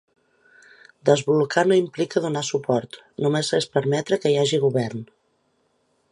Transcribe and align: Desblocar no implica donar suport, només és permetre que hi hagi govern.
Desblocar 1.09 1.63
no 1.71 1.77
implica 1.81 2.23
donar 2.23 2.43
suport, 2.47 2.97
només 3.25 3.51
és 3.61 3.67
permetre 3.77 4.19
que 4.23 4.31
hi 4.33 4.39
hagi 4.45 4.61
govern. 4.65 5.05